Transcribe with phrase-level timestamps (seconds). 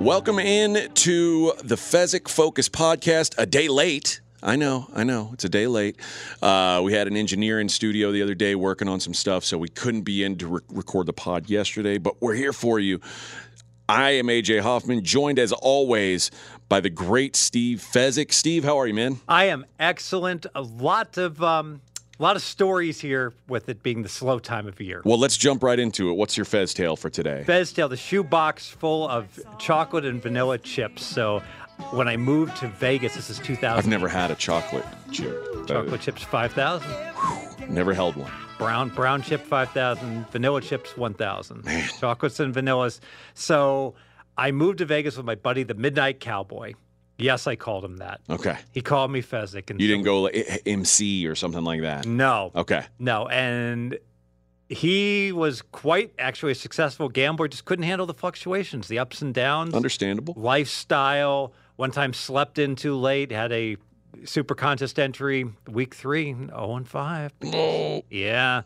[0.00, 3.34] Welcome in to the Fezzik Focus podcast.
[3.36, 4.20] A day late.
[4.40, 5.30] I know, I know.
[5.32, 5.96] It's a day late.
[6.40, 9.58] Uh, we had an engineer in studio the other day working on some stuff, so
[9.58, 13.00] we couldn't be in to re- record the pod yesterday, but we're here for you.
[13.88, 16.30] I am AJ Hoffman, joined as always
[16.68, 18.32] by the great Steve Fezzik.
[18.32, 19.18] Steve, how are you, man?
[19.26, 20.46] I am excellent.
[20.54, 21.80] A lot of um,
[22.18, 25.02] a lot of stories here with it being the slow time of year.
[25.04, 26.14] Well, let's jump right into it.
[26.14, 27.44] What's your Fez tale for today?
[27.44, 31.04] Fez tale, the shoebox full of chocolate and vanilla chips.
[31.04, 31.42] So
[31.92, 33.78] when I moved to Vegas, this is 2000.
[33.78, 35.44] I've never had a chocolate chip.
[35.68, 38.32] chocolate chips 5,000, Uh, never held one.
[38.58, 41.62] brown brown chip 5,000, vanilla chips 1,000.
[42.00, 42.98] Chocolates and vanillas.
[43.34, 43.94] So
[44.36, 46.74] I moved to Vegas with my buddy, the Midnight Cowboy.
[47.18, 48.20] Yes, I called him that.
[48.30, 48.56] Okay.
[48.72, 49.70] He called me Fezzik.
[49.70, 52.06] And You didn't go like, MC or something like that.
[52.06, 52.52] No.
[52.54, 52.84] Okay.
[52.98, 53.98] No, and
[54.68, 59.34] he was quite actually a successful gambler, just couldn't handle the fluctuations, the ups and
[59.34, 60.34] downs, Understandable.
[60.36, 61.52] lifestyle.
[61.76, 63.76] One time slept in too late, had a
[64.24, 67.32] super contest entry week three, 0 and 5.
[67.46, 68.62] Oh, Yeah,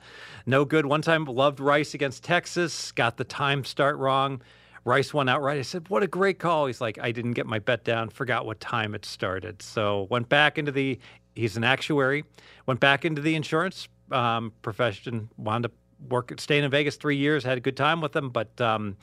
[0.46, 0.86] no good.
[0.86, 4.40] One time loved Rice against Texas, got the time start wrong.
[4.84, 5.58] Rice won outright.
[5.58, 6.66] I said, What a great call.
[6.66, 9.62] He's like, I didn't get my bet down, forgot what time it started.
[9.62, 10.98] So went back into the,
[11.34, 12.24] he's an actuary,
[12.66, 15.72] went back into the insurance um, profession, wound up
[16.08, 18.30] working, staying in Vegas three years, had a good time with them.
[18.30, 18.96] But um,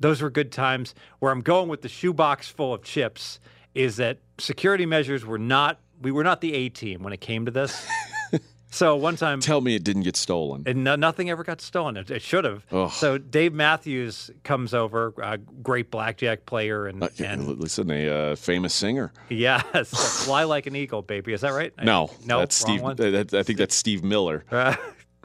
[0.00, 0.94] those were good times.
[1.20, 3.38] Where I'm going with the shoebox full of chips
[3.74, 7.44] is that security measures were not, we were not the A team when it came
[7.44, 7.86] to this.
[8.70, 10.62] So one time, tell me it didn't get stolen.
[10.66, 11.96] and no, nothing ever got stolen.
[11.96, 12.62] It, it should have.
[12.92, 18.36] So Dave Matthews comes over, a great blackjack player, and, Uh, and listen, a uh,
[18.36, 19.12] famous singer.
[19.28, 21.32] yes, fly like an eagle, baby.
[21.32, 21.72] Is that right?
[21.82, 22.80] No, no, that's Steve.
[22.96, 24.44] that- I think that's Steve Miller.
[24.52, 24.76] Uh,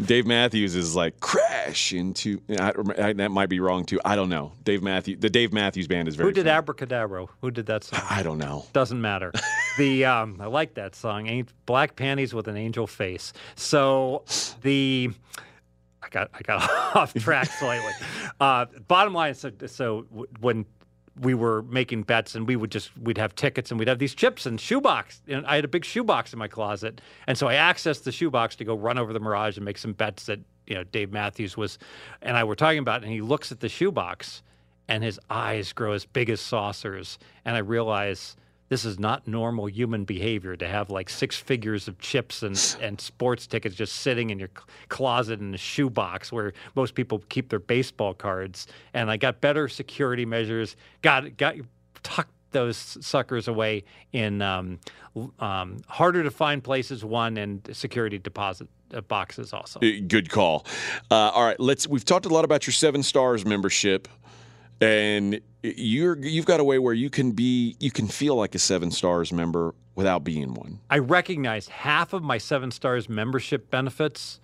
[0.06, 2.42] Dave Matthews is like crash into.
[2.60, 3.98] I, I- that might be wrong too.
[4.04, 4.52] I don't know.
[4.66, 5.20] Dave Matthews.
[5.22, 6.28] The Dave Matthews Band is very.
[6.28, 6.58] who did famous.
[6.58, 7.28] Abracadabra?
[7.40, 8.02] Who did that song?
[8.10, 8.66] I don't know.
[8.74, 9.32] Doesn't matter.
[9.78, 11.46] The um, I like that song.
[11.66, 13.34] Black panties with an angel face.
[13.56, 14.24] So
[14.62, 15.12] the
[16.02, 17.92] I got I got off track slightly.
[18.38, 20.02] Uh, bottom line, so so
[20.42, 20.66] when
[21.22, 24.14] we were making bets and we would just we'd have tickets and we'd have these
[24.14, 25.22] chips and shoebox.
[25.28, 28.58] And I had a big shoebox in my closet, and so I accessed the shoebox
[28.58, 31.56] to go run over the Mirage and make some bets that you know Dave Matthews
[31.56, 31.78] was
[32.22, 33.04] and I were talking about.
[33.04, 34.44] And he looks at the shoebox,
[34.90, 38.36] and his eyes grow as big as saucers, and I realize
[38.70, 43.00] this is not normal human behavior to have like six figures of chips and, and
[43.00, 44.50] sports tickets just sitting in your
[44.90, 48.68] closet in a shoebox where most people keep their baseball cards.
[48.94, 51.56] And I got better security measures, got got
[52.04, 53.84] tucked those suckers away
[54.14, 54.80] in um,
[55.40, 57.04] um, harder to find places.
[57.04, 59.80] One and security deposit uh, boxes also.
[59.82, 60.66] Uh, Good call.
[61.12, 61.88] Uh, all right, let's.
[61.88, 64.08] We've talked a lot about your Seven Stars membership,
[64.82, 68.60] and you're you've got a way where you can be you can feel like a
[68.60, 70.80] Seven Stars member without being one.
[70.90, 74.40] I recognize half of my Seven Stars membership benefits,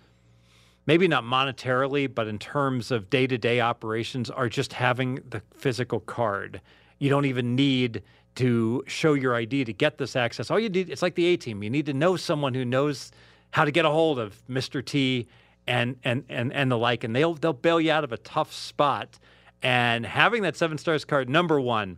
[0.85, 5.41] maybe not monetarily, but in terms of day to day operations, are just having the
[5.55, 6.61] physical card.
[6.99, 8.03] You don't even need
[8.35, 10.49] to show your ID to get this access.
[10.49, 11.63] All you need, it's like the A team.
[11.63, 13.11] You need to know someone who knows
[13.51, 14.83] how to get a hold of Mr.
[14.83, 15.27] T
[15.67, 18.53] and and and, and the like, and they'll they'll bail you out of a tough
[18.53, 19.19] spot.
[19.63, 21.97] And having that seven stars card, number one,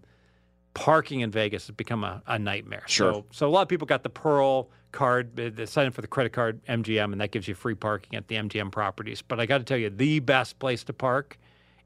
[0.74, 2.84] parking in Vegas has become a, a nightmare.
[2.88, 3.14] Sure.
[3.14, 6.08] So, so a lot of people got the Pearl card, they sign up for the
[6.08, 9.22] credit card MGM, and that gives you free parking at the MGM properties.
[9.22, 11.38] But I got to tell you, the best place to park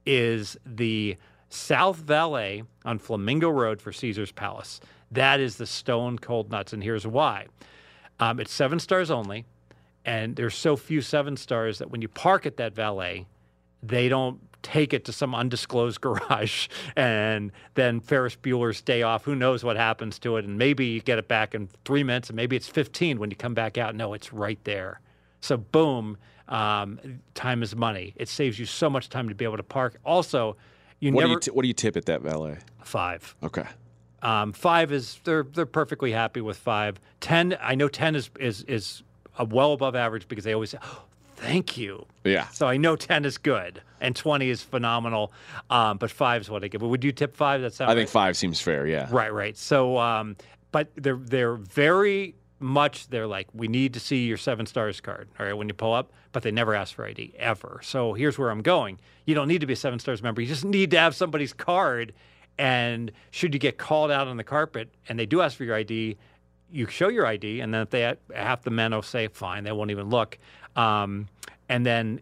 [0.05, 1.15] is the
[1.49, 4.79] South Valet on Flamingo Road for Caesar's Palace.
[5.11, 7.47] That is the stone cold nuts, and here's why.
[8.19, 9.45] Um, it's seven stars only,
[10.05, 13.25] and there's so few seven stars that when you park at that valet,
[13.81, 19.23] they don't take it to some undisclosed garage and then Ferris Bueller's day off.
[19.23, 20.43] Who knows what happens to it?
[20.43, 23.37] And maybe you get it back in three minutes, and maybe it's 15 when you
[23.37, 23.95] come back out.
[23.95, 24.99] No, it's right there.
[25.39, 26.17] So, boom,
[26.49, 26.99] um,
[27.33, 28.13] time is money.
[28.17, 29.99] It saves you so much time to be able to park.
[30.03, 30.57] Also,
[30.99, 32.57] you What do you t- what do you tip at that valet?
[32.83, 33.35] five.
[33.43, 33.65] Okay.
[34.21, 36.99] Um, five is they're they're perfectly happy with five.
[37.19, 39.03] Ten, I know ten is is is
[39.37, 41.03] a well above average because they always say, oh,
[41.37, 42.47] "Thank you." Yeah.
[42.49, 45.31] So I know ten is good and twenty is phenomenal,
[45.69, 46.81] um, but five is what I give.
[46.81, 47.61] But would you tip five?
[47.61, 48.85] That sounds I think five seems fair.
[48.85, 49.07] Yeah.
[49.09, 49.57] Right, right.
[49.57, 50.35] So, um,
[50.71, 55.27] but they're they're very much they're like, we need to see your seven stars card,
[55.39, 57.79] all right, when you pull up, but they never ask for ID ever.
[57.83, 58.99] So here's where I'm going.
[59.25, 60.41] You don't need to be a seven stars member.
[60.41, 62.13] You just need to have somebody's card.
[62.57, 65.75] And should you get called out on the carpet and they do ask for your
[65.75, 66.17] ID,
[66.71, 69.71] you show your ID, and then if they half the men will say fine, they
[69.71, 70.37] won't even look.
[70.75, 71.27] Um,
[71.69, 72.21] and then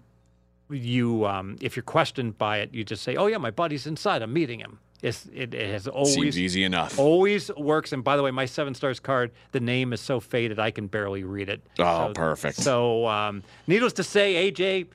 [0.70, 4.22] you, um, if you're questioned by it, you just say, "Oh yeah, my buddy's inside.
[4.22, 6.98] I'm meeting him." It's, it, it has always Seems easy enough.
[6.98, 7.92] always works.
[7.94, 10.88] And by the way, my seven stars card, the name is so faded I can
[10.88, 11.62] barely read it.
[11.78, 12.58] Oh, So- perfect.
[12.58, 14.88] So, um, needless to say, AJ,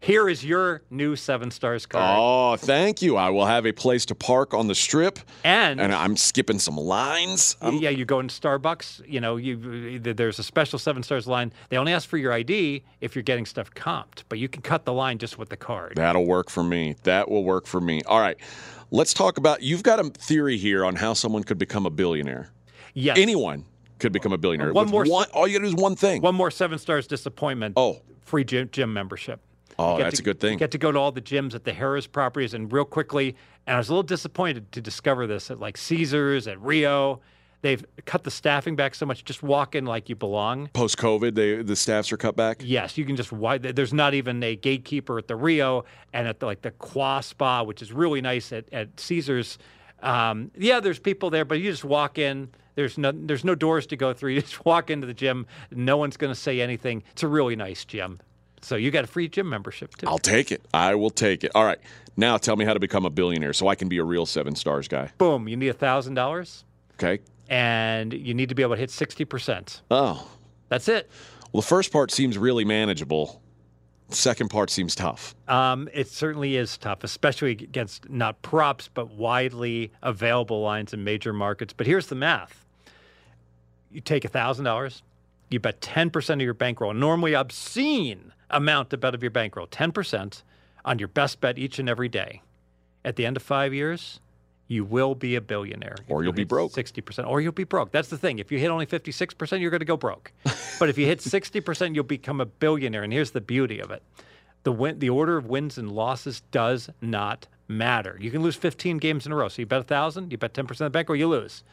[0.00, 2.16] here is your new seven stars card.
[2.18, 3.16] Oh, thank you.
[3.16, 6.76] I will have a place to park on the strip, and and I'm skipping some
[6.76, 7.56] lines.
[7.60, 9.02] I'm- yeah, you go into Starbucks.
[9.08, 11.52] You know, you there's a special seven stars line.
[11.68, 14.84] They only ask for your ID if you're getting stuff comped, but you can cut
[14.84, 15.94] the line just with the card.
[15.96, 16.94] That'll work for me.
[17.02, 18.02] That will work for me.
[18.06, 18.36] All right.
[18.90, 22.50] Let's talk about you've got a theory here on how someone could become a billionaire.
[22.94, 23.18] yes.
[23.18, 23.64] Anyone
[23.98, 24.72] could become a billionaire.
[24.72, 26.22] One With more one, all you got to do is one thing.
[26.22, 27.74] One more seven stars disappointment.
[27.76, 28.00] Oh.
[28.22, 29.40] free gym, gym membership.
[29.78, 30.52] Oh, that's to- a good thing.
[30.54, 33.36] You get to go to all the gyms at the Harrah's properties, and real quickly,
[33.66, 37.20] and I was a little disappointed to discover this at like Caesars, at Rio.
[37.60, 39.24] They've cut the staffing back so much.
[39.24, 40.68] Just walk in like you belong.
[40.74, 42.62] Post COVID, they the staffs are cut back.
[42.64, 43.62] Yes, you can just wide.
[43.62, 47.64] There's not even a gatekeeper at the Rio and at the, like the Qua Spa,
[47.64, 49.58] which is really nice at, at Caesars.
[50.02, 52.50] Um, yeah, there's people there, but you just walk in.
[52.76, 54.30] There's no there's no doors to go through.
[54.34, 55.46] You just walk into the gym.
[55.72, 57.02] No one's going to say anything.
[57.10, 58.20] It's a really nice gym.
[58.62, 60.06] So you got a free gym membership too.
[60.06, 60.62] I'll take it.
[60.74, 61.52] I will take it.
[61.54, 61.78] All right.
[62.16, 64.54] Now tell me how to become a billionaire so I can be a real seven
[64.56, 65.10] stars guy.
[65.18, 65.46] Boom!
[65.48, 66.64] You need a thousand dollars,
[66.94, 67.20] Okay.
[67.48, 69.82] and you need to be able to hit sixty percent.
[69.90, 70.28] Oh.
[70.68, 71.10] That's it.
[71.52, 73.40] Well, the first part seems really manageable.
[74.10, 75.34] Second part seems tough.
[75.48, 81.32] Um, it certainly is tough, especially against not props, but widely available lines in major
[81.32, 81.72] markets.
[81.72, 82.64] But here's the math
[83.90, 85.02] you take a $1,000,
[85.50, 90.42] you bet 10% of your bankroll, normally obscene amount to bet of your bankroll, 10%
[90.84, 92.42] on your best bet each and every day.
[93.04, 94.20] At the end of five years,
[94.66, 95.96] you will be a billionaire.
[96.08, 96.72] Or you'll you be broke.
[96.72, 97.90] 60%, or you'll be broke.
[97.90, 98.38] That's the thing.
[98.38, 100.32] If you hit only 56%, you're going to go broke.
[100.78, 103.02] but if you hit 60%, you'll become a billionaire.
[103.02, 104.02] And here's the beauty of it
[104.64, 108.16] the, win, the order of wins and losses does not matter.
[108.20, 109.48] You can lose 15 games in a row.
[109.48, 111.64] So you bet 1,000, you bet 10% of the bankroll, you lose.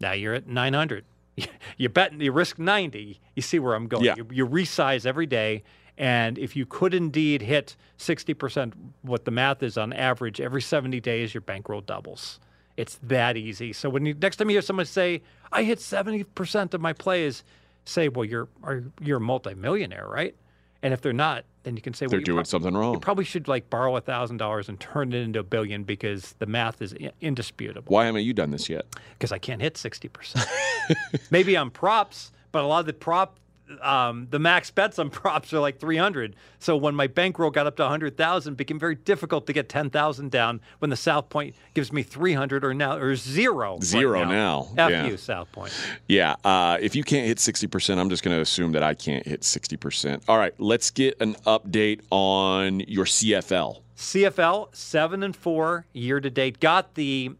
[0.00, 1.04] Now you're at 900.
[1.76, 3.20] You bet, you risk 90.
[3.36, 4.04] You see where I'm going.
[4.04, 4.16] Yeah.
[4.16, 5.62] You, you resize every day.
[5.96, 11.00] And if you could indeed hit 60%, what the math is on average, every 70
[11.00, 12.40] days, your bankroll doubles.
[12.76, 13.72] It's that easy.
[13.72, 17.42] So when you next time you hear someone say, I hit 70% of my plays,
[17.84, 20.36] say, well, you're, are, you're a multimillionaire, right?
[20.82, 22.94] And if they're not, then you can say, well, They're doing prob- something wrong.
[22.94, 26.34] you probably should like borrow a thousand dollars and turn it into a billion because
[26.38, 27.92] the math is i- indisputable.
[27.92, 28.86] Why haven't you done this yet?
[29.14, 30.46] Because I can't hit sixty percent.
[31.30, 33.38] Maybe on props, but a lot of the prop,
[33.80, 36.36] um, the max bets on props are like three hundred.
[36.58, 39.68] So when my bankroll got up to hundred thousand, it became very difficult to get
[39.68, 40.60] ten thousand down.
[40.78, 43.74] When the South Point gives me three hundred or now or zero.
[43.74, 45.06] right Zero now, F yeah.
[45.06, 45.72] you, South Point.
[46.06, 46.36] Yeah.
[46.44, 49.42] Uh, if you can't hit 60%, I'm just going to assume that I can't hit
[49.42, 50.22] 60%.
[50.28, 50.54] All right.
[50.58, 53.80] Let's get an update on your CFL.
[53.96, 56.60] CFL seven and four year to date.
[56.60, 57.32] Got the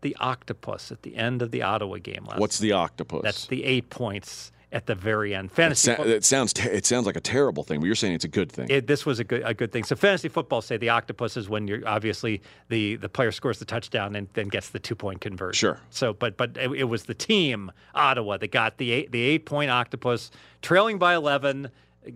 [0.00, 2.38] the octopus at the end of the Ottawa game last.
[2.38, 3.22] What's the octopus?
[3.22, 5.46] That's the eight points at the very end.
[5.50, 5.94] It, Fantasy.
[5.94, 8.28] sa- it sounds te- it sounds like a terrible thing, but you're saying it's a
[8.28, 8.66] good thing.
[8.68, 9.84] it, this was a good a good thing.
[9.84, 13.64] So fantasy football say the octopus is when you're obviously the the player scores the
[13.64, 15.58] touchdown and then gets the two point conversion.
[15.58, 15.80] Sure.
[15.90, 19.46] So but but it, it was the team Ottawa that got the eight, the eight
[19.46, 20.30] point octopus
[20.60, 21.70] trailing by eleven,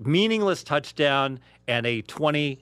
[0.05, 2.61] meaningless touchdown and a twenty.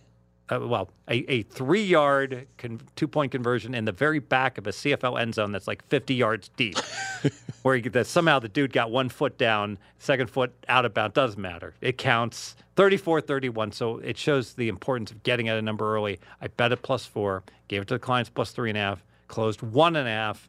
[0.50, 4.66] Uh, well, a, a three yard con- two point conversion in the very back of
[4.66, 6.76] a CFL end zone that's like 50 yards deep,
[7.62, 11.14] where you, that somehow the dude got one foot down, second foot out of bounds.
[11.14, 11.74] Doesn't matter.
[11.80, 13.72] It counts 34 31.
[13.72, 16.18] So it shows the importance of getting at a number early.
[16.40, 19.04] I bet it plus four, gave it to the clients plus three and a half,
[19.28, 20.48] closed one and a half,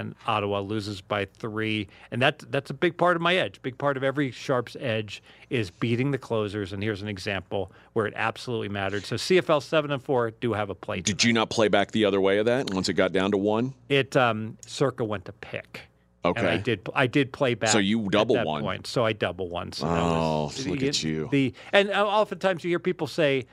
[0.00, 1.88] and Ottawa loses by three.
[2.10, 3.62] And that that's a big part of my edge.
[3.62, 6.72] Big part of every sharp's edge is beating the closers.
[6.72, 9.04] And here's an example where it absolutely mattered.
[9.04, 11.00] So CFL seven and four do have a play.
[11.00, 13.36] Did you not play back the other way of that once it got down to
[13.38, 13.74] one?
[13.88, 15.82] It um, Circa went to pick.
[16.22, 16.86] And I did.
[16.94, 17.70] I did play back.
[17.70, 18.62] So you at double that won.
[18.62, 18.86] Point.
[18.86, 19.72] So I double won.
[19.72, 21.28] So Oh, was, look at you.
[21.30, 23.46] The and uh, oftentimes you hear people say,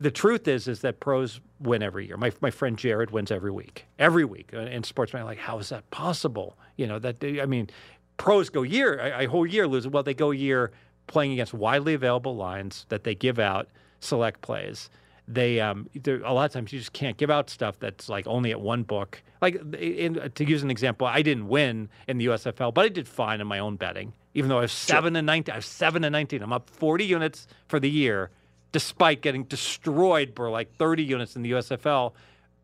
[0.00, 2.16] the truth is is that pros win every year.
[2.16, 5.14] My my friend Jared wins every week, every week uh, in sports.
[5.14, 6.56] I'm like, how is that possible?
[6.76, 7.68] You know that I mean,
[8.16, 9.90] pros go year a, a whole year losing.
[9.92, 10.72] Well, they go year
[11.06, 13.68] playing against widely available lines that they give out
[14.00, 14.88] select plays.
[15.28, 18.50] They um, a lot of times you just can't give out stuff that's like only
[18.50, 19.22] at one book.
[19.42, 23.06] Like in, to use an example, I didn't win in the USFL, but I did
[23.06, 24.12] fine in my own betting.
[24.34, 26.42] Even though I was seven and nineteen, I was seven and nineteen.
[26.42, 28.30] I'm up forty units for the year,
[28.72, 32.12] despite getting destroyed for like thirty units in the USFL.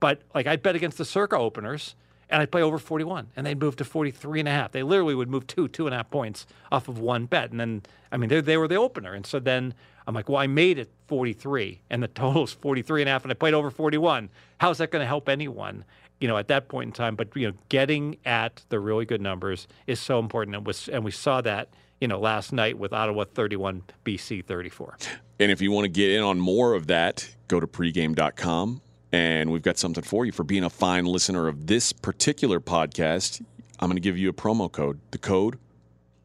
[0.00, 1.94] But like I'd bet against the Circa openers,
[2.28, 4.72] and I'd play over 41, and they'd move to 43 and a half.
[4.72, 7.50] They literally would move two, two and a half points off of one bet.
[7.50, 9.14] And then, I mean, they, were the opener.
[9.14, 9.74] And so then
[10.06, 13.30] I'm like, well, I made it 43, and the total's 43 and a half, and
[13.30, 14.28] I played over 41.
[14.58, 15.84] How's that going to help anyone?
[16.20, 17.14] you know, at that point in time.
[17.14, 21.04] But you know, getting at the really good numbers is so important, and was and
[21.04, 21.68] we saw that
[22.00, 24.96] you know last night with Ottawa 31, BC 34.
[25.38, 28.80] And if you want to get in on more of that, go to pregame.com.
[29.12, 33.42] And we've got something for you for being a fine listener of this particular podcast.
[33.78, 35.00] I'm going to give you a promo code.
[35.10, 35.58] The code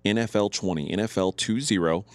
[0.05, 2.05] NFL20, NFL20.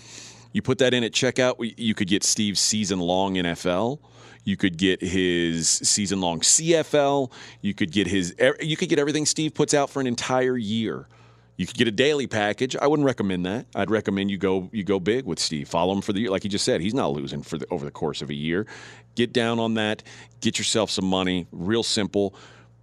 [0.53, 3.99] You put that in at checkout, you could get Steve's season long NFL.
[4.45, 7.31] You could get his season long CFL.
[7.61, 11.09] You could get his you could get everything Steve puts out for an entire year.
[11.57, 12.77] You could get a daily package.
[12.77, 13.67] I wouldn't recommend that.
[13.75, 15.69] I'd recommend you go you go big with Steve.
[15.69, 16.81] Follow him for the year, like he just said.
[16.81, 18.67] He's not losing for the, over the course of a year.
[19.15, 20.03] Get down on that.
[20.41, 21.47] Get yourself some money.
[21.53, 22.35] Real simple.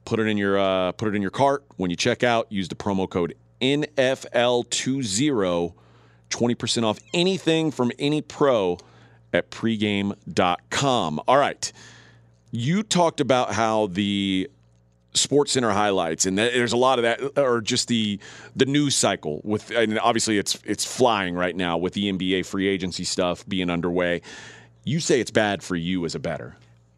[0.05, 2.51] Put it in your uh, put it in your cart when you check out.
[2.51, 5.73] Use the promo code NFL20.
[6.29, 8.77] 20% off anything from any pro
[9.31, 11.21] at pregame.com.
[11.27, 11.71] All right.
[12.49, 14.49] You talked about how the
[15.13, 18.19] Sports Center highlights, and there's a lot of that, or just the
[18.55, 22.67] the news cycle with, and obviously it's it's flying right now with the NBA free
[22.67, 24.21] agency stuff being underway.
[24.83, 26.55] You say it's bad for you as a better.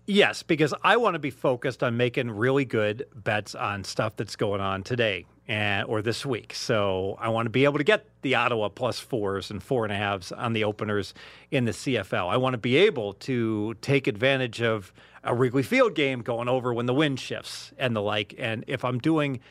[0.08, 4.36] Yes, because I want to be focused on making really good bets on stuff that's
[4.36, 6.54] going on today and, or this week.
[6.54, 9.92] So I want to be able to get the Ottawa plus fours and four and
[9.92, 11.16] a halves on the openers
[11.50, 12.30] in the CFL.
[12.30, 14.94] I want to be able to take advantage of
[15.26, 18.36] a Wrigley Field game going over when the wind shifts and the like.
[18.38, 19.42] And if I'm doing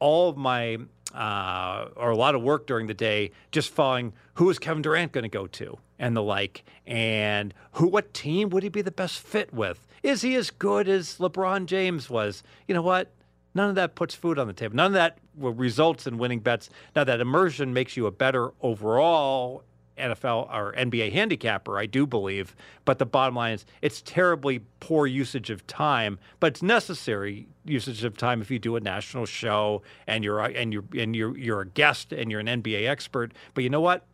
[0.00, 0.78] all of my
[1.14, 5.12] uh, or a lot of work during the day just following who is Kevin Durant
[5.12, 8.90] going to go to and the like, and who what team would he be the
[8.90, 9.86] best fit with?
[10.02, 12.42] Is he as good as LeBron James was?
[12.66, 13.12] You know what?
[13.54, 14.76] None of that puts food on the table.
[14.76, 16.70] None of that results in winning bets.
[16.94, 19.64] Now, that immersion makes you a better overall
[20.00, 22.56] NFL or NBA handicapper, I do believe.
[22.84, 28.04] But the bottom line is it's terribly poor usage of time, but it's necessary usage
[28.04, 31.60] of time if you do a national show and you're and you're and you're you're
[31.60, 33.32] a guest and you're an NBA expert.
[33.54, 34.06] But you know what?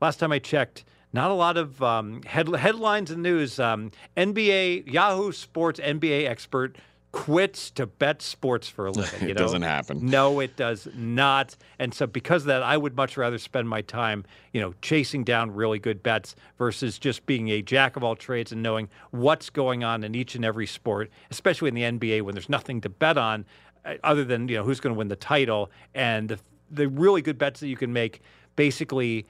[0.00, 3.60] Last time I checked, not a lot of um, head, headlines and news.
[3.60, 6.76] Um, NBA Yahoo Sports NBA expert
[7.14, 9.22] quits to bet sports for a living.
[9.22, 9.44] You it know?
[9.44, 10.04] doesn't happen.
[10.04, 11.56] No, it does not.
[11.78, 15.22] And so, because of that, I would much rather spend my time, you know, chasing
[15.22, 19.48] down really good bets versus just being a jack of all trades and knowing what's
[19.48, 22.88] going on in each and every sport, especially in the NBA when there's nothing to
[22.88, 23.44] bet on
[23.84, 26.38] uh, other than you know who's going to win the title and the
[26.70, 28.22] the really good bets that you can make.
[28.56, 29.24] Basically,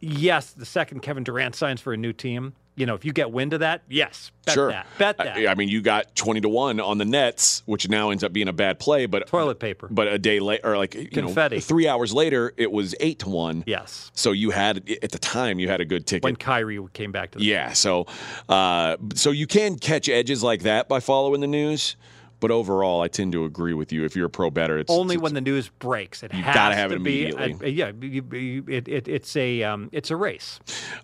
[0.00, 3.30] yes, the second Kevin Durant signs for a new team you know, if you get
[3.30, 4.70] wind of that, yes, bet sure.
[4.70, 4.86] that.
[4.98, 5.36] Bet that.
[5.36, 8.32] I, I, mean, you got twenty to one on the Nets, which now ends up
[8.32, 9.04] being a bad play.
[9.06, 9.88] But toilet paper.
[9.90, 11.56] But a day later, or like you confetti.
[11.56, 13.64] Know, three hours later, it was eight to one.
[13.66, 14.10] Yes.
[14.14, 17.32] So you had at the time you had a good ticket when Kyrie came back
[17.32, 17.38] to.
[17.38, 17.72] the Yeah.
[17.72, 18.06] So,
[18.48, 21.96] uh, so you can catch edges like that by following the news.
[22.42, 24.04] But overall, I tend to agree with you.
[24.04, 26.24] If you're a pro better, it's only it's, when the news breaks.
[26.24, 27.28] It you has gotta have to it be.
[27.28, 27.68] immediately.
[27.68, 30.58] A, yeah, you, you, it, it, it's a um, it's a race.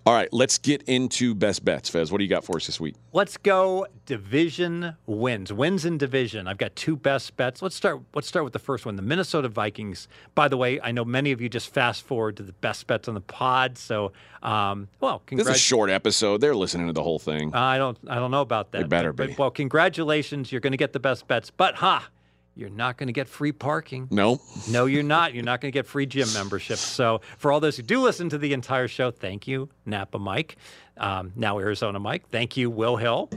[0.04, 2.10] All right, let's get into best bets, Fez.
[2.10, 2.96] What do you got for us this week?
[3.12, 5.52] Let's go division wins.
[5.52, 6.48] Wins in division.
[6.48, 7.60] I've got two best bets.
[7.60, 8.00] Let's start.
[8.14, 8.96] Let's start with the first one.
[8.96, 10.08] The Minnesota Vikings.
[10.34, 13.06] By the way, I know many of you just fast forward to the best bets
[13.06, 13.76] on the pod.
[13.76, 14.12] So,
[14.42, 16.40] um, well, this is a short episode.
[16.40, 17.54] They're listening to the whole thing.
[17.54, 17.98] Uh, I don't.
[18.08, 18.88] I don't know about that.
[18.88, 19.32] Better but, be.
[19.34, 20.50] But, well, congratulations.
[20.50, 21.50] You're going to get the best bets.
[21.50, 22.08] But ha.
[22.56, 24.08] You're not going to get free parking.
[24.10, 24.40] No.
[24.68, 25.32] No, you're not.
[25.32, 26.78] You're not going to get free gym membership.
[26.78, 30.56] So, for all those who do listen to the entire show, thank you, Napa Mike,
[30.96, 32.28] um, now Arizona Mike.
[32.30, 33.30] Thank you, Will Hill,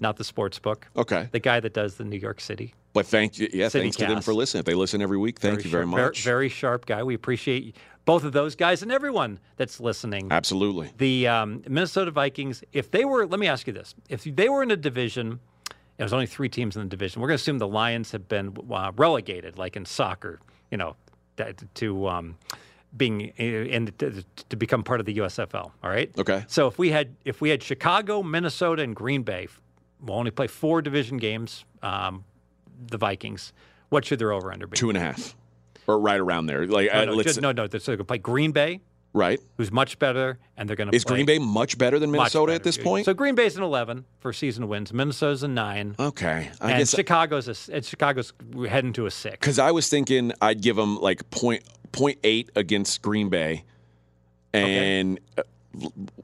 [0.00, 0.88] not the sports book.
[0.96, 1.28] Okay.
[1.32, 2.74] The guy that does the New York City.
[2.92, 3.48] But thank you.
[3.52, 4.60] Yeah, City thanks to them for listening.
[4.60, 6.22] If they listen every week, thank you very sharp, much.
[6.22, 7.02] Very, very sharp guy.
[7.02, 7.76] We appreciate
[8.06, 10.28] both of those guys and everyone that's listening.
[10.30, 10.92] Absolutely.
[10.96, 14.62] The um, Minnesota Vikings, if they were, let me ask you this: if they were
[14.62, 15.40] in a division
[15.98, 17.22] and there's only three teams in the division.
[17.22, 20.94] We're going to assume the Lions have been uh, relegated, like in soccer, you know,
[21.74, 22.36] to um,
[22.94, 25.72] being in to, to become part of the USFL.
[25.82, 26.10] All right.
[26.18, 26.44] Okay.
[26.48, 29.48] So if we had if we had Chicago, Minnesota, and Green Bay,
[30.00, 31.64] we'll only play four division games.
[31.82, 32.24] Um,
[32.88, 33.52] the Vikings.
[33.88, 34.76] What should their over under be?
[34.76, 35.36] Two and a half,
[35.86, 36.66] or right around there.
[36.66, 37.66] Like no, uh, no, just, no, no.
[37.66, 38.80] So they're going to play Green Bay,
[39.12, 39.40] right.
[39.56, 42.56] who's much better, and they're going to Is Green Bay much better than Minnesota better.
[42.56, 43.04] at this point?
[43.04, 44.92] So Green Bay's an 11 for season wins.
[44.92, 45.94] Minnesota's a nine.
[45.98, 48.32] okay, I and guess Chicago's a, and Chicago's
[48.68, 49.36] heading to a six.
[49.38, 51.62] because I was thinking I'd give them like point
[51.92, 53.64] point eight against Green Bay,
[54.52, 55.20] and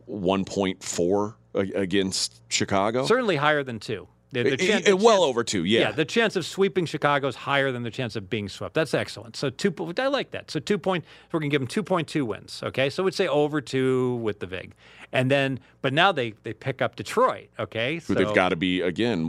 [0.06, 3.06] one point four against Chicago.
[3.06, 4.08] Certainly higher than two.
[4.32, 5.80] The, the I- chan- I- well chance- over two, yeah.
[5.80, 8.72] Yeah, the chance of sweeping Chicago is higher than the chance of being swept.
[8.72, 9.36] That's excellent.
[9.36, 10.50] So two, I like that.
[10.50, 12.62] So two point, we're gonna give them two point two wins.
[12.64, 14.74] Okay, so we'd say over two with the vig,
[15.12, 17.50] and then, but now they they pick up Detroit.
[17.58, 19.28] Okay, so They've got to be again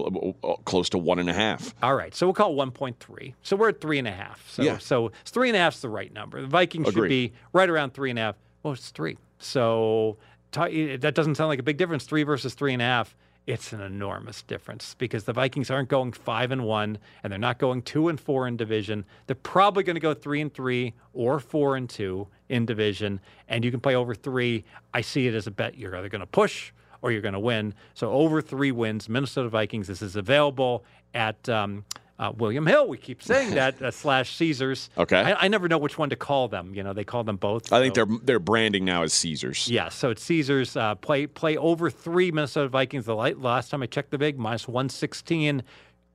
[0.64, 1.76] close to one and a half.
[1.84, 3.36] all right, so we'll call it one point three.
[3.44, 4.50] So we're at three and a half.
[4.50, 4.78] So Yeah.
[4.78, 6.40] so it's three and a half is the right number.
[6.40, 8.36] The Vikings should be right around three and a half.
[8.64, 9.18] Well, it's three.
[9.40, 10.16] So
[10.54, 12.06] that doesn't sound like a big difference.
[12.06, 13.16] Three versus three and a half.
[13.46, 17.60] It's an enormous difference because the Vikings aren't going five and one, and they're not
[17.60, 19.04] going two and four in division.
[19.28, 23.20] They're probably going to go three and three or four and two in division,
[23.50, 24.64] and you can play over three.
[24.94, 25.78] I see it as a bet.
[25.78, 27.74] You're either going to push or you're going to win.
[27.96, 29.88] So over three wins, Minnesota Vikings.
[29.88, 31.84] This is available at um,
[32.20, 32.88] uh, William Hill.
[32.88, 34.90] We keep saying that uh, slash Caesars.
[34.98, 35.20] Okay.
[35.20, 36.74] I, I never know which one to call them.
[36.76, 37.72] You know, they call them both.
[37.74, 39.68] I think so- their their branding now is Caesars.
[39.70, 40.76] yeah, so it's Caesars.
[40.78, 43.06] Uh, play play over three Minnesota Vikings.
[43.06, 45.64] The light, last time I checked the vig minus one sixteen.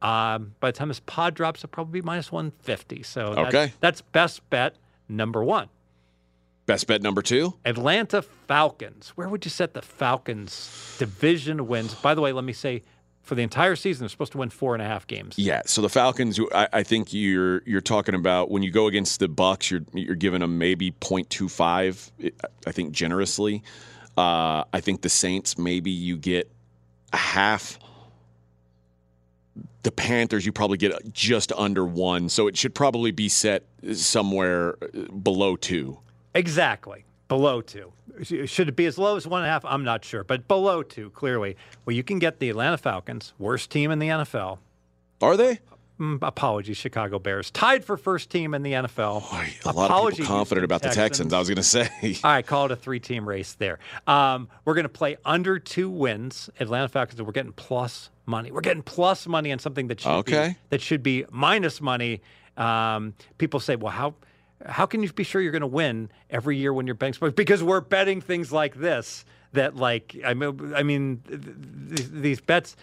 [0.00, 3.02] Um, by the time this pod drops, it'll probably be minus one fifty.
[3.02, 3.72] So that's, Okay.
[3.80, 4.76] that's best bet
[5.08, 5.68] number one.
[6.66, 7.54] Best bet number two.
[7.64, 9.08] Atlanta Falcons.
[9.16, 11.94] Where would you set the Falcons division wins?
[11.94, 12.82] By the way, let me say,
[13.28, 15.38] for the entire season, they're supposed to win four and a half games.
[15.38, 19.20] Yeah, so the Falcons, I, I think you're you're talking about when you go against
[19.20, 22.32] the Bucs, you're you're giving them maybe 0.25.
[22.66, 23.62] I think generously.
[24.16, 26.50] Uh, I think the Saints maybe you get
[27.12, 27.78] a half.
[29.82, 34.72] The Panthers, you probably get just under one, so it should probably be set somewhere
[35.22, 35.98] below two.
[36.34, 37.04] Exactly.
[37.28, 37.92] Below two.
[38.22, 39.64] Should it be as low as one and a half?
[39.64, 41.56] I'm not sure, but below two, clearly.
[41.84, 44.58] Well, you can get the Atlanta Falcons, worst team in the NFL.
[45.20, 45.60] Are they?
[46.00, 49.20] Mm, apologies, Chicago Bears, tied for first team in the NFL.
[49.30, 51.32] Boy, a lot of Apologies, people confident Houston about the Texans.
[51.34, 51.88] I was going to say.
[52.24, 53.78] All right, call it a three-team race there.
[54.06, 56.48] Um, we're going to play under two wins.
[56.60, 57.20] Atlanta Falcons.
[57.20, 58.52] We're getting plus money.
[58.52, 60.50] We're getting plus money on something that should Okay.
[60.50, 62.20] be that should be minus money.
[62.56, 64.14] Um, people say, "Well, how
[64.66, 67.62] how can you be sure you're going to win every year when betting sports?" Because
[67.62, 69.24] we're betting things like this.
[69.52, 72.76] That like I mean, I mean, th- th- these bets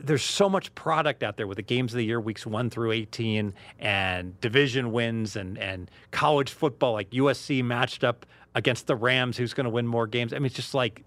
[0.00, 2.92] there's so much product out there with the games of the year weeks 1 through
[2.92, 9.36] 18 and division wins and and college football like USC matched up against the Rams
[9.36, 10.32] who's going to win more games.
[10.32, 11.04] I mean it's just like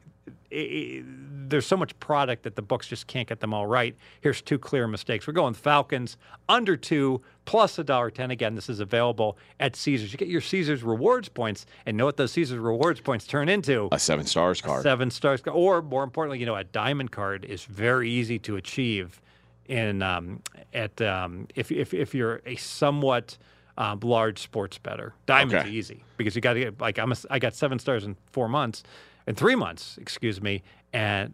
[0.51, 1.03] i i
[1.51, 3.95] there's so much product that the books just can't get them all right.
[4.21, 5.27] Here's two clear mistakes.
[5.27, 6.17] We're going Falcons
[6.49, 8.55] under 2 plus a dollar 10 again.
[8.55, 10.11] This is available at Caesars.
[10.11, 13.87] You get your Caesars rewards points and know what those Caesars rewards points turn into
[13.91, 14.81] a seven stars card.
[14.83, 18.55] seven stars, card, or more importantly, you know, a diamond card is very easy to
[18.55, 19.21] achieve.
[19.67, 20.41] In um,
[20.73, 23.37] at um, if, if if you're a somewhat
[23.77, 25.69] um, large sports better, diamond's Okay.
[25.69, 28.49] easy because you got to get like I'm a, I got seven stars in four
[28.49, 28.83] months,
[29.27, 30.61] in three months, excuse me,
[30.91, 31.33] and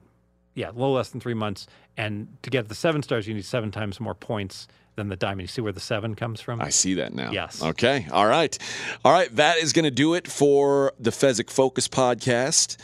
[0.58, 1.68] yeah, a little less than three months.
[1.98, 5.42] And to get the seven stars, you need seven times more points than the diamond.
[5.42, 6.60] You see where the seven comes from?
[6.60, 7.32] I see that now.
[7.32, 7.62] Yes.
[7.62, 8.08] Okay.
[8.12, 8.58] All right.
[9.06, 9.34] All right.
[9.36, 12.78] That is going to do it for the Fezzik Focus podcast.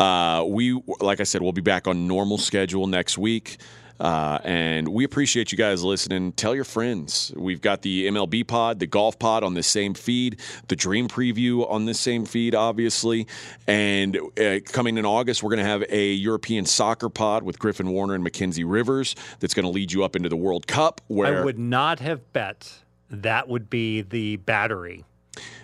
[0.00, 3.58] Uh, we, like I said, we'll be back on normal schedule next week.
[4.02, 6.32] Uh, and we appreciate you guys listening.
[6.32, 7.32] Tell your friends.
[7.36, 11.70] We've got the MLB pod, the golf pod on the same feed, the dream preview
[11.70, 13.28] on the same feed, obviously.
[13.68, 17.90] And uh, coming in August, we're going to have a European soccer pod with Griffin
[17.90, 21.00] Warner and Mackenzie Rivers that's going to lead you up into the World Cup.
[21.06, 25.04] Where I would not have bet that would be the battery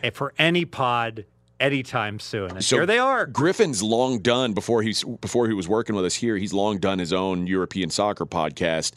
[0.04, 1.24] eh, for any pod
[1.60, 2.50] anytime soon.
[2.52, 3.26] And So here they are.
[3.26, 6.36] Griffin's long done before he's before he was working with us here.
[6.36, 8.92] He's long done his own European soccer podcast,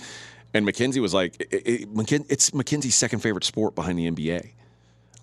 [0.54, 4.52] and Mackenzie was like, it, it, McKin- "It's Mackenzie's second favorite sport behind the NBA."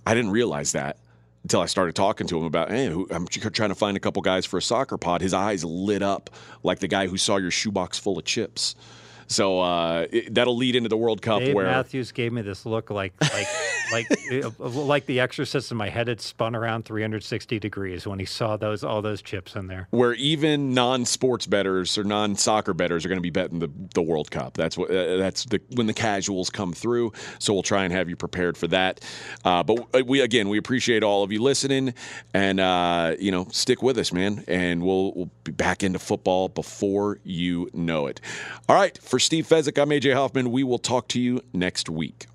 [0.06, 0.98] I didn't realize that
[1.42, 4.22] until I started talking to him about, "Hey, who, I'm trying to find a couple
[4.22, 6.30] guys for a soccer pod." His eyes lit up
[6.62, 8.74] like the guy who saw your shoebox full of chips.
[9.30, 12.64] So uh, it, that'll lead into the World Cup Dave where Matthews gave me this
[12.64, 13.46] look like like
[13.92, 18.24] like uh, like the Exorcist, and my head had spun around 360 degrees when he
[18.24, 19.88] saw those all those chips in there.
[19.90, 24.30] where even non-sports betters or non-soccer betters are going to be betting the, the World
[24.30, 24.54] Cup.
[24.54, 27.12] That's what uh, that's the when the casuals come through.
[27.38, 29.00] So we'll try and have you prepared for that.
[29.44, 31.94] Uh, but we again we appreciate all of you listening,
[32.34, 34.44] and uh, you know stick with us, man.
[34.48, 38.20] And we'll we'll be back into football before you know it.
[38.68, 40.50] All right, for Steve Fezzik, I'm AJ Hoffman.
[40.50, 42.26] We will talk to you next week.